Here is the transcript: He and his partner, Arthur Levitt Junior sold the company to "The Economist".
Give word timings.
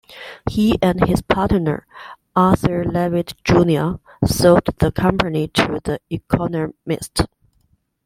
He 0.49 0.79
and 0.81 1.07
his 1.07 1.21
partner, 1.21 1.85
Arthur 2.35 2.83
Levitt 2.83 3.35
Junior 3.43 3.99
sold 4.25 4.63
the 4.79 4.91
company 4.91 5.47
to 5.49 5.79
"The 5.83 5.99
Economist". 6.09 7.27